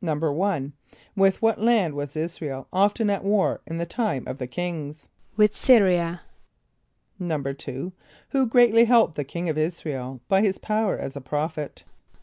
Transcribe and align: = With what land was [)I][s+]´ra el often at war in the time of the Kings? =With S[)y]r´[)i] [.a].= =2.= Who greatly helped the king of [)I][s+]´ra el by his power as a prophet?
= 0.00 0.02
With 1.14 1.42
what 1.42 1.60
land 1.60 1.92
was 1.92 2.14
[)I][s+]´ra 2.16 2.48
el 2.50 2.68
often 2.72 3.10
at 3.10 3.22
war 3.22 3.60
in 3.66 3.76
the 3.76 3.84
time 3.84 4.26
of 4.26 4.38
the 4.38 4.46
Kings? 4.46 5.08
=With 5.36 5.52
S[)y]r´[)i] 5.52 5.92
[.a].= 5.98 6.22
=2.= 7.20 7.92
Who 8.30 8.46
greatly 8.46 8.86
helped 8.86 9.16
the 9.16 9.24
king 9.24 9.50
of 9.50 9.58
[)I][s+]´ra 9.58 9.92
el 9.92 10.20
by 10.26 10.40
his 10.40 10.56
power 10.56 10.96
as 10.96 11.16
a 11.16 11.20
prophet? 11.20 11.84